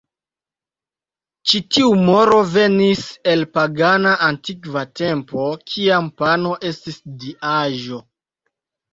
Ĉi 1.49 1.59
tiu 1.73 1.89
moro 2.05 2.37
venis 2.53 3.03
el 3.33 3.45
pagana 3.57 4.13
antikva 4.27 4.83
tempo, 5.01 5.45
kiam 5.73 6.09
pano 6.23 6.55
estis 6.71 6.99
diaĵo. 7.25 8.01